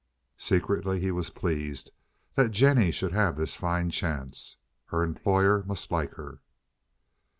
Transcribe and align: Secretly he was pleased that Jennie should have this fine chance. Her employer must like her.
Secretly 0.39 0.99
he 0.99 1.11
was 1.11 1.29
pleased 1.29 1.91
that 2.33 2.49
Jennie 2.49 2.89
should 2.89 3.11
have 3.11 3.35
this 3.35 3.53
fine 3.53 3.91
chance. 3.91 4.57
Her 4.85 5.03
employer 5.03 5.61
must 5.67 5.91
like 5.91 6.15
her. 6.15 6.41